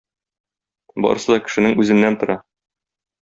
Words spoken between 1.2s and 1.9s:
да кешенең